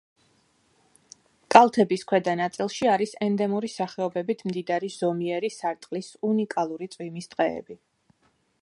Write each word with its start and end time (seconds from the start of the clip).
კალთების 1.55 2.05
ქვედა 2.11 2.33
ნაწილში 2.39 2.89
არის 2.95 3.13
ენდემური 3.27 3.71
სახეობებით 3.75 4.43
მდიდარი 4.49 4.91
ზომიერი 4.97 5.53
სარტყლის 5.61 6.11
უნიკალური 6.33 6.95
წვიმის 6.97 7.33
ტყეები. 7.37 7.81